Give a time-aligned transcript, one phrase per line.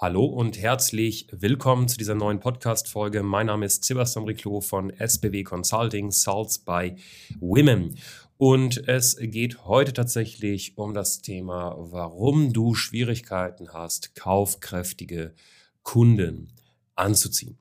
[0.00, 3.24] Hallo und herzlich willkommen zu dieser neuen Podcast-Folge.
[3.24, 6.94] Mein Name ist Sebastian Riclo von SBW Consulting, Salts by
[7.40, 7.98] Women.
[8.36, 15.34] Und es geht heute tatsächlich um das Thema, warum du Schwierigkeiten hast, kaufkräftige
[15.82, 16.52] Kunden
[16.94, 17.58] anzuziehen.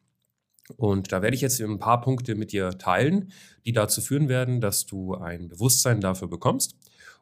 [0.76, 3.32] Und da werde ich jetzt ein paar Punkte mit dir teilen,
[3.66, 6.76] die dazu führen werden, dass du ein Bewusstsein dafür bekommst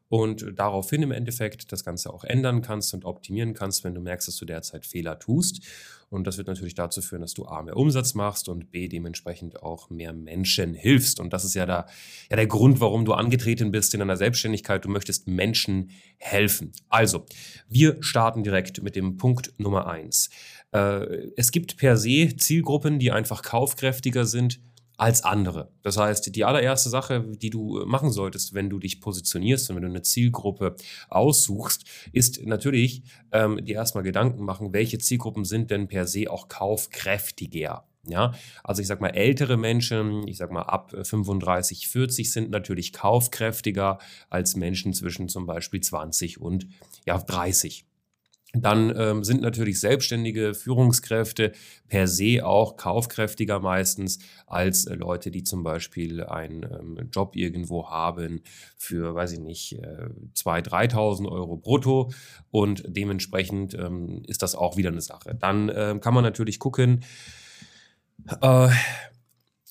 [0.07, 4.27] und daraufhin im Endeffekt das Ganze auch ändern kannst und optimieren kannst, wenn du merkst,
[4.27, 5.63] dass du derzeit Fehler tust.
[6.09, 9.63] Und das wird natürlich dazu führen, dass du A, mehr Umsatz machst und B, dementsprechend
[9.63, 11.19] auch mehr Menschen hilfst.
[11.19, 11.87] Und das ist ja, da,
[12.29, 14.85] ja der Grund, warum du angetreten bist in deiner Selbstständigkeit.
[14.85, 16.71] Du möchtest Menschen helfen.
[16.89, 17.25] Also,
[17.67, 20.29] wir starten direkt mit dem Punkt Nummer eins.
[20.71, 24.59] Äh, es gibt per se Zielgruppen, die einfach kaufkräftiger sind
[24.97, 25.71] als andere.
[25.81, 29.75] Das heißt, die allererste Sache, die du äh, machen solltest, wenn du dich positionierst und
[29.75, 30.75] wenn du eine Zielgruppe
[31.09, 36.47] aussuchst, ist natürlich ähm, dir erstmal Gedanken machen, welche Zielgruppen sind denn per se auch
[36.47, 37.85] kaufkräftiger.
[38.07, 42.93] Ja, also ich sag mal, ältere Menschen, ich sag mal ab 35, 40 sind natürlich
[42.93, 43.97] kaufkräftiger
[44.29, 46.67] als Menschen zwischen zum Beispiel 20 und
[47.07, 47.87] ja, 30.
[48.61, 51.51] Dann ähm, sind natürlich selbstständige Führungskräfte
[51.87, 57.89] per se auch kaufkräftiger meistens als äh, Leute, die zum Beispiel einen ähm, Job irgendwo
[57.89, 58.41] haben
[58.77, 62.11] für, weiß ich nicht, äh, 2.000, 3.000 Euro brutto
[62.51, 65.35] und dementsprechend ähm, ist das auch wieder eine Sache.
[65.35, 67.03] Dann ähm, kann man natürlich gucken,
[68.41, 68.69] äh,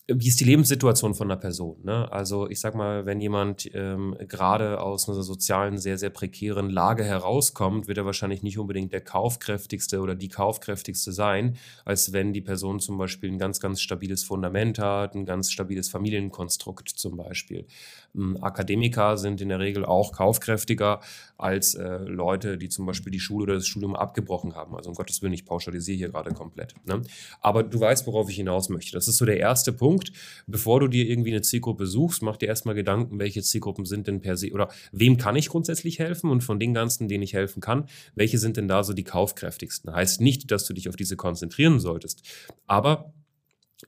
[0.06, 1.78] wie ist die Lebenssituation von einer Person?
[1.82, 2.12] Ne?
[2.12, 7.04] Also ich sag mal, wenn jemand ähm, gerade aus einer sozialen, sehr, sehr prekären Lage
[7.04, 11.56] herauskommt, wird er wahrscheinlich nicht unbedingt der kaufkräftigste oder die kaufkräftigste sein,
[11.86, 15.88] als wenn die Person zum Beispiel ein ganz, ganz stabiles Fundament hat, ein ganz stabiles
[15.88, 17.66] Familienkonstrukt zum Beispiel.
[18.14, 21.00] Ähm, Akademiker sind in der Regel auch kaufkräftiger
[21.38, 24.76] als äh, Leute, die zum Beispiel die Schule oder das Studium abgebrochen haben.
[24.76, 26.74] Also um Gottes Willen, ich pauschalisiere hier gerade komplett.
[26.84, 27.00] Ne?
[27.40, 28.92] Aber du weißt, worauf ich hinaus möchte.
[28.92, 29.93] Das ist so der erste Punkt.
[29.94, 30.12] Punkt,
[30.48, 34.20] bevor du dir irgendwie eine Zielgruppe suchst, mach dir erstmal Gedanken, welche Zielgruppen sind denn
[34.20, 37.60] per se oder wem kann ich grundsätzlich helfen und von den ganzen, denen ich helfen
[37.60, 39.94] kann, welche sind denn da so die kaufkräftigsten?
[39.94, 42.22] Heißt nicht, dass du dich auf diese konzentrieren solltest,
[42.66, 43.12] aber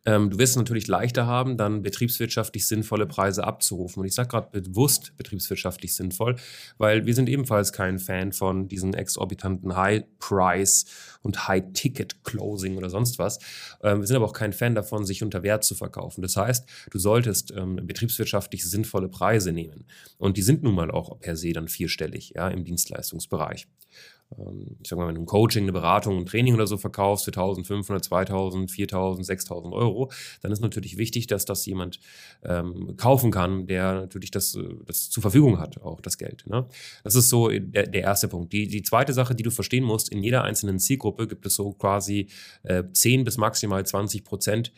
[0.04, 4.00] ähm, du wirst es natürlich leichter haben, dann betriebswirtschaftlich sinnvolle Preise abzurufen.
[4.00, 6.36] Und ich sage gerade bewusst betriebswirtschaftlich sinnvoll,
[6.78, 10.86] weil wir sind ebenfalls kein Fan von diesen exorbitanten High-Price
[11.22, 13.38] und High-Ticket-Closing oder sonst was.
[13.82, 16.22] Ähm, wir sind aber auch kein Fan davon, sich unter Wert zu verkaufen.
[16.22, 19.86] Das heißt, du solltest ähm, betriebswirtschaftlich sinnvolle Preise nehmen.
[20.18, 23.66] Und die sind nun mal auch per se dann vierstellig ja, im Dienstleistungsbereich.
[24.38, 27.25] Ähm, ich sag mal, wenn du ein Coaching, eine Beratung, ein Training oder so verkaufst
[27.25, 30.10] für 1500, 2000, 4000, 6000 Euro,
[30.42, 32.00] dann ist natürlich wichtig, dass das jemand
[32.44, 36.44] ähm, kaufen kann, der natürlich das, äh, das zur Verfügung hat, auch das Geld.
[36.47, 36.66] Ne?
[37.04, 38.53] Das ist so der, der erste Punkt.
[38.53, 41.72] Die, die zweite Sache, die du verstehen musst, in jeder einzelnen Zielgruppe gibt es so
[41.72, 42.28] quasi
[42.62, 44.72] äh, 10 bis maximal 20 Prozent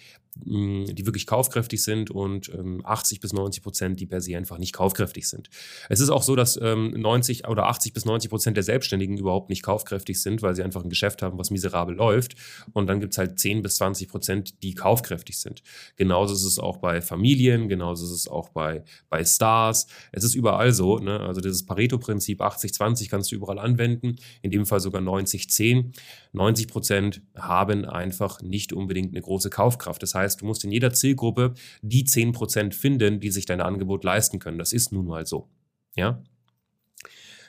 [0.44, 2.50] die wirklich kaufkräftig sind und
[2.84, 5.48] 80 ähm, bis 90 Prozent, die per se einfach nicht kaufkräftig sind.
[5.88, 9.50] Es ist auch so, dass 90 ähm, oder 80 bis 90 Prozent der Selbstständigen überhaupt
[9.50, 12.36] nicht kaufkräftig sind, weil sie einfach ein Geschäft haben, was miserabel läuft.
[12.72, 15.62] Und dann gibt es halt 10 bis 20 Prozent, die kaufkräftig sind.
[15.96, 19.86] Genauso ist es auch bei Familien, genauso ist es auch bei, bei Stars.
[20.12, 20.98] Es ist überall so.
[20.98, 21.20] Ne?
[21.20, 25.92] Also dieses Pareto-Prinzip 80-20 kannst du überall anwenden, in dem Fall sogar 90-10.
[26.32, 30.02] 90 Prozent haben einfach nicht unbedingt eine große Kaufkraft.
[30.02, 34.04] Das heißt, heißt, du musst in jeder Zielgruppe die 10% finden, die sich dein Angebot
[34.04, 34.58] leisten können.
[34.58, 35.48] Das ist nun mal so.
[35.96, 36.22] Ja?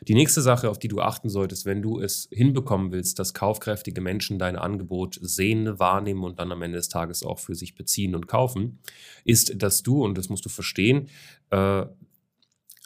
[0.07, 3.99] Die nächste Sache, auf die du achten solltest, wenn du es hinbekommen willst, dass kaufkräftige
[3.99, 8.15] Menschen dein Angebot sehen, wahrnehmen und dann am Ende des Tages auch für sich beziehen
[8.15, 8.79] und kaufen,
[9.25, 11.09] ist, dass du, und das musst du verstehen,
[11.49, 11.85] äh,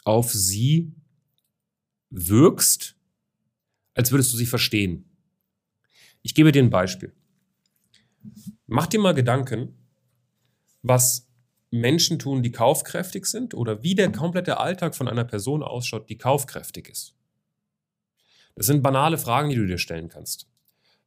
[0.04, 0.92] auf sie
[2.10, 2.96] wirkst,
[3.94, 5.04] als würdest du sie verstehen.
[6.22, 7.12] Ich gebe dir ein Beispiel.
[8.66, 9.74] Mach dir mal Gedanken,
[10.84, 11.26] was
[11.70, 16.18] Menschen tun, die kaufkräftig sind oder wie der komplette Alltag von einer Person ausschaut, die
[16.18, 17.16] kaufkräftig ist.
[18.54, 20.46] Das sind banale Fragen, die du dir stellen kannst.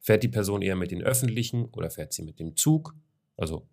[0.02, 2.96] Fährt die Person eher mit den öffentlichen oder fährt sie mit dem Zug?
[3.38, 3.68] Also,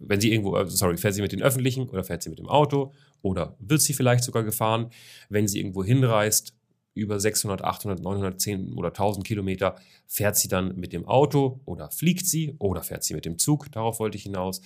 [0.00, 2.48] wenn sie irgendwo, äh, sorry, fährt sie mit den öffentlichen oder fährt sie mit dem
[2.48, 2.92] Auto
[3.22, 4.90] oder wird sie vielleicht sogar gefahren?
[5.28, 6.54] Wenn sie irgendwo hinreist,
[6.94, 11.90] über 600, 800, 900, 10 oder 1000 Kilometer, fährt sie dann mit dem Auto oder
[11.90, 13.70] fliegt sie oder fährt sie mit dem Zug?
[13.70, 14.60] Darauf wollte ich hinaus.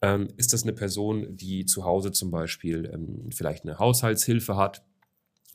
[0.00, 4.84] Ähm, ist das eine Person, die zu Hause zum Beispiel ähm, vielleicht eine Haushaltshilfe hat,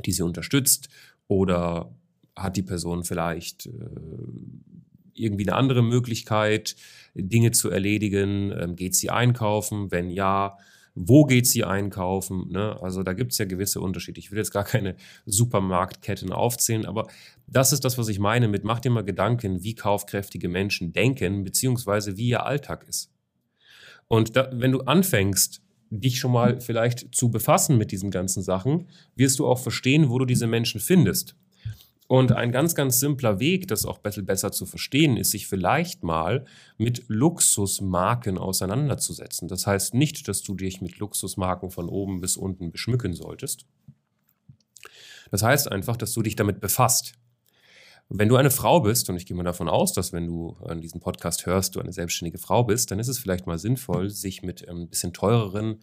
[0.05, 0.89] die sie unterstützt?
[1.27, 1.95] Oder
[2.35, 3.71] hat die Person vielleicht äh,
[5.13, 6.75] irgendwie eine andere Möglichkeit,
[7.13, 8.51] Dinge zu erledigen?
[8.51, 9.91] Ähm, geht sie einkaufen?
[9.91, 10.57] Wenn ja,
[10.95, 12.49] wo geht sie einkaufen?
[12.51, 12.77] Ne?
[12.81, 14.19] Also da gibt es ja gewisse Unterschiede.
[14.19, 17.07] Ich will jetzt gar keine Supermarktketten aufzählen, aber
[17.47, 21.43] das ist das, was ich meine mit, mach dir mal Gedanken, wie kaufkräftige Menschen denken,
[21.43, 23.12] beziehungsweise wie ihr Alltag ist.
[24.13, 28.85] Und da, wenn du anfängst, dich schon mal vielleicht zu befassen mit diesen ganzen Sachen,
[29.15, 31.35] wirst du auch verstehen, wo du diese Menschen findest.
[32.07, 36.45] Und ein ganz, ganz simpler Weg, das auch besser zu verstehen, ist, sich vielleicht mal
[36.77, 39.47] mit Luxusmarken auseinanderzusetzen.
[39.47, 43.65] Das heißt nicht, dass du dich mit Luxusmarken von oben bis unten beschmücken solltest.
[45.31, 47.15] Das heißt einfach, dass du dich damit befasst.
[48.15, 50.81] Wenn du eine Frau bist, und ich gehe mal davon aus, dass wenn du an
[50.81, 54.43] diesem Podcast hörst, du eine selbstständige Frau bist, dann ist es vielleicht mal sinnvoll, sich
[54.43, 55.79] mit ein ähm, bisschen teureren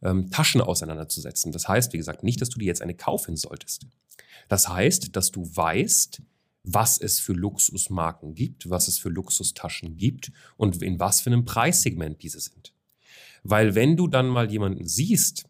[0.00, 1.52] ähm, Taschen auseinanderzusetzen.
[1.52, 3.86] Das heißt, wie gesagt, nicht, dass du dir jetzt eine kaufen solltest.
[4.48, 6.22] Das heißt, dass du weißt,
[6.62, 11.44] was es für Luxusmarken gibt, was es für Luxustaschen gibt und in was für einem
[11.44, 12.72] Preissegment diese sind.
[13.42, 15.44] Weil wenn du dann mal jemanden siehst,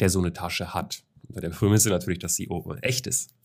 [0.00, 2.48] der so eine Tasche hat, unter der Prämisse natürlich, dass sie
[2.82, 3.37] echt ist,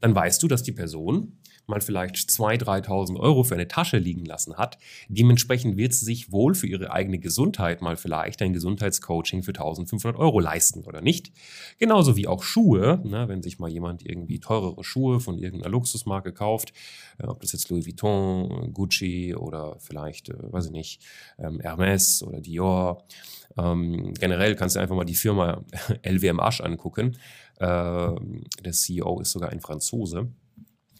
[0.00, 4.24] dann weißt du, dass die Person mal vielleicht 2.000, 3.000 Euro für eine Tasche liegen
[4.24, 4.78] lassen hat.
[5.08, 10.16] Dementsprechend wird sie sich wohl für ihre eigene Gesundheit mal vielleicht ein Gesundheitscoaching für 1.500
[10.16, 11.32] Euro leisten oder nicht.
[11.78, 16.32] Genauso wie auch Schuhe, ne, wenn sich mal jemand irgendwie teurere Schuhe von irgendeiner Luxusmarke
[16.32, 16.72] kauft,
[17.18, 21.02] äh, ob das jetzt Louis Vuitton, Gucci oder vielleicht, äh, weiß ich nicht,
[21.38, 23.04] ähm, Hermes oder Dior.
[23.56, 25.64] Ähm, generell kannst du einfach mal die Firma
[26.02, 27.16] LWMH angucken.
[27.58, 28.14] Äh,
[28.64, 30.28] der CEO ist sogar ein Franzose.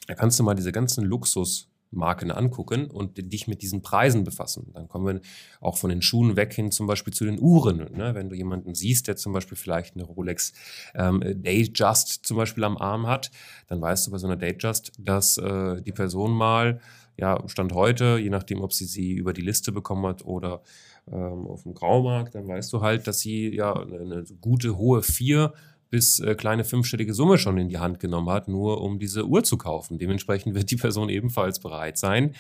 [0.07, 4.71] Da kannst du mal diese ganzen Luxusmarken angucken und dich mit diesen Preisen befassen.
[4.75, 5.21] Dann kommen wir
[5.61, 7.79] auch von den Schuhen weg hin zum Beispiel zu den Uhren.
[7.97, 8.15] Ne?
[8.15, 10.53] Wenn du jemanden siehst, der zum Beispiel vielleicht eine Rolex
[10.95, 13.31] ähm, Datejust zum Beispiel am Arm hat,
[13.69, 16.81] dann weißt du bei so einer Datejust, dass äh, die Person mal,
[17.17, 20.63] ja, Stand heute, je nachdem, ob sie sie über die Liste bekommen hat oder
[21.11, 25.03] ähm, auf dem Graumarkt, dann weißt du halt, dass sie ja eine, eine gute, hohe
[25.03, 25.53] Vier
[25.95, 29.45] bis äh, kleine fünfstellige Summe schon in die Hand genommen hat, nur um diese Uhr
[29.45, 29.97] zu kaufen.
[29.97, 32.35] Dementsprechend wird die Person ebenfalls bereit sein,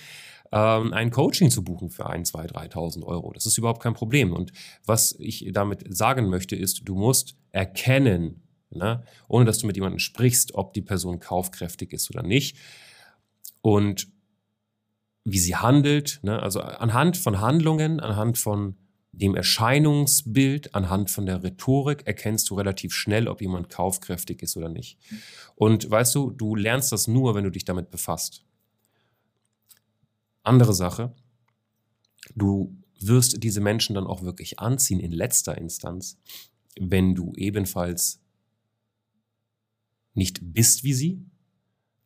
[0.50, 3.32] ähm, ein Coaching zu buchen für 1, 2, 3.000 Euro.
[3.32, 4.32] Das ist überhaupt kein Problem.
[4.32, 4.50] Und
[4.84, 10.00] was ich damit sagen möchte, ist, du musst erkennen, ne, ohne dass du mit jemandem
[10.00, 12.56] sprichst, ob die Person kaufkräftig ist oder nicht.
[13.60, 14.08] Und
[15.22, 18.74] wie sie handelt, ne, also anhand von Handlungen, anhand von
[19.16, 24.68] dem Erscheinungsbild, anhand von der Rhetorik erkennst du relativ schnell, ob jemand kaufkräftig ist oder
[24.68, 24.98] nicht.
[25.54, 28.44] Und weißt du, du lernst das nur, wenn du dich damit befasst.
[30.42, 31.14] Andere Sache,
[32.34, 36.18] du wirst diese Menschen dann auch wirklich anziehen in letzter Instanz,
[36.78, 38.20] wenn du ebenfalls
[40.14, 41.24] nicht bist wie sie,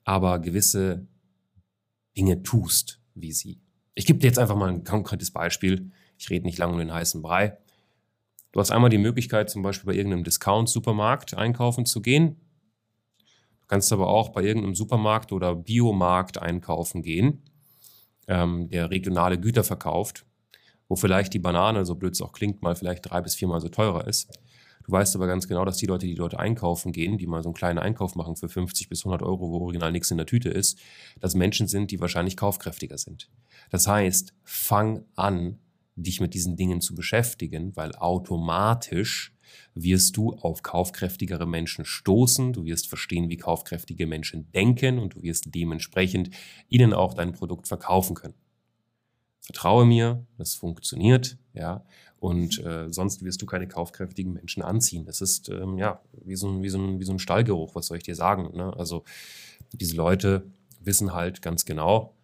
[0.05, 1.06] aber gewisse
[2.16, 3.60] Dinge tust wie sie.
[3.94, 5.90] Ich gebe dir jetzt einfach mal ein konkretes Beispiel.
[6.19, 7.56] Ich rede nicht lange um den heißen Brei.
[8.53, 12.41] Du hast einmal die Möglichkeit, zum Beispiel bei irgendeinem Discount-Supermarkt einkaufen zu gehen.
[13.61, 17.43] Du kannst aber auch bei irgendeinem Supermarkt oder Biomarkt einkaufen gehen,
[18.26, 20.26] ähm, der regionale Güter verkauft,
[20.88, 23.69] wo vielleicht die Banane, so blöd es auch klingt, mal vielleicht drei bis viermal so
[23.69, 24.38] teurer ist.
[24.89, 27.51] Du weißt aber ganz genau, dass die Leute, die dort einkaufen gehen, die mal so
[27.51, 30.48] einen kleinen Einkauf machen für 50 bis 100 Euro, wo original nichts in der Tüte
[30.48, 30.79] ist,
[31.20, 33.31] dass Menschen sind, die wahrscheinlich kaufkräftiger sind.
[33.69, 35.58] Das heißt, fang an,
[36.02, 39.34] dich mit diesen Dingen zu beschäftigen, weil automatisch
[39.74, 45.22] wirst du auf kaufkräftigere Menschen stoßen, du wirst verstehen, wie kaufkräftige Menschen denken und du
[45.22, 46.31] wirst dementsprechend
[46.69, 48.34] ihnen auch dein Produkt verkaufen können.
[49.40, 51.84] Vertraue mir, das funktioniert, ja,
[52.20, 55.05] und äh, sonst wirst du keine kaufkräftigen Menschen anziehen.
[55.05, 57.86] Das ist ähm, ja wie so, ein, wie, so ein, wie so ein Stallgeruch, was
[57.86, 58.56] soll ich dir sagen?
[58.56, 58.76] Ne?
[58.76, 59.05] Also
[59.72, 60.50] diese Leute
[60.81, 62.14] wissen halt ganz genau,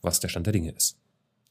[0.00, 0.98] was der Stand der Dinge ist.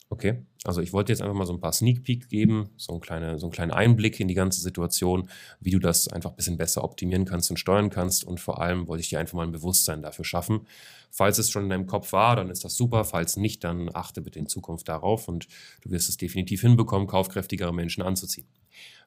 [0.09, 3.01] Okay, also ich wollte jetzt einfach mal so ein paar Sneak Peek geben, so, ein
[3.01, 6.57] kleine, so einen kleinen Einblick in die ganze Situation, wie du das einfach ein bisschen
[6.57, 8.23] besser optimieren kannst und steuern kannst.
[8.23, 10.67] Und vor allem wollte ich dir einfach mal ein Bewusstsein dafür schaffen.
[11.09, 13.03] Falls es schon in deinem Kopf war, dann ist das super.
[13.03, 15.47] Falls nicht, dann achte bitte in Zukunft darauf und
[15.81, 18.47] du wirst es definitiv hinbekommen, kaufkräftigere Menschen anzuziehen.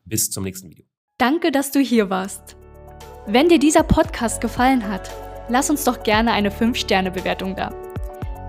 [0.05, 0.85] Bis zum nächsten Video.
[1.19, 2.57] Danke, dass du hier warst.
[3.27, 5.11] Wenn dir dieser Podcast gefallen hat,
[5.49, 7.88] lass uns doch gerne eine 5-Sterne-Bewertung da.